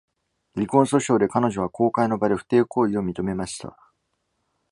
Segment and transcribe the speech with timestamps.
[0.55, 3.77] 離婚訴訟で、彼女は公開の場で不貞行為を認めました。